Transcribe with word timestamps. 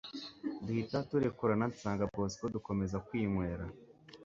duhita 0.65 0.97
turekurana 1.09 1.65
nsanga 1.73 2.03
bosco 2.13 2.43
dukomeza 2.55 2.97
kwinywera 3.07 3.65